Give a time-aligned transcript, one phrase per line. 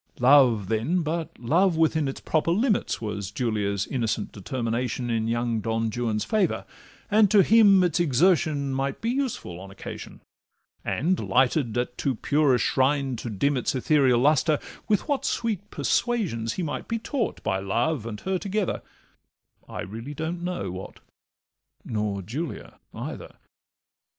[0.19, 5.91] Love, then, but love within its proper limits, Was Julia's innocent determination In young Don
[5.91, 6.65] Juan's favour,
[7.11, 10.21] and to him its Exertion might be useful on occasion;
[10.83, 15.69] And, lighted at too pure a shrine to dim its Ethereal lustre, with what sweet
[15.69, 18.81] persuasion He might be taught, by love and her together—
[19.69, 20.99] I really don't know what,
[21.85, 23.35] nor Julia either.